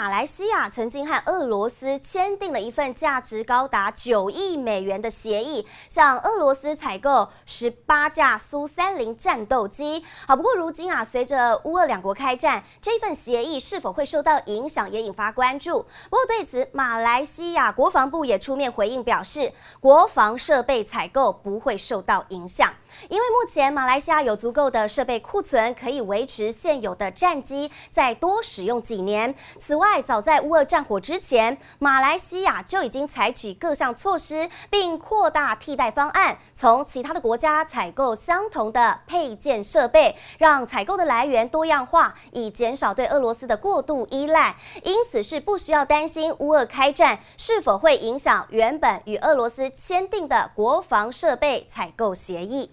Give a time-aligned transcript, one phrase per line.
[0.00, 10.02] 马来西亚曾经和俄罗斯签订了一份价值高达九亿美元的协议，向俄罗斯采购十八架苏三零战斗机。
[10.26, 15.84] 好，不过如今啊，随着乌俄两国开战，这份协议是否会受到影响，也引发关注。
[16.08, 22.72] 不过对此，马来西亚国防部也出面回应表示，国防设备采购不会受到影响。
[23.08, 29.34] 因为目前马来西亚有足够的设备库存，可以维持现有的战机再多使用几年。
[29.58, 44.56] 此外，早在乌俄战火之前，马来西亚就已经采取各项措施，并扩大替代方案，从其他的国家采购相同的配件设备，让采购的来源多样化，以减少对俄罗斯的过度依赖。
[44.82, 52.68] 因此，是不需要担心乌俄开战是否会影响原本与俄罗斯签订的国防设备采购协议。